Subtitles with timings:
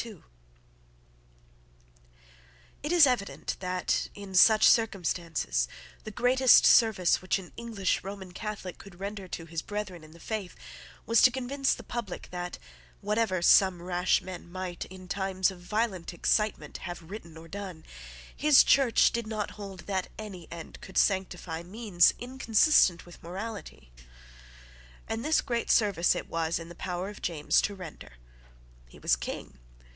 [2.81, 5.67] It is evident that, in such circumstances,
[6.05, 10.19] the greatest service which an English Roman Catholic could render to his brethren in the
[10.19, 10.55] faith
[11.05, 12.57] was to convince the public that,
[13.01, 17.83] whatever some rash men might, in times of violent excitement, have written or done,
[18.35, 23.91] his Church did not hold that any end could sanctify means inconsistent with morality.
[25.07, 28.13] And this great service it was in the power of James to render.
[28.87, 29.59] He was King.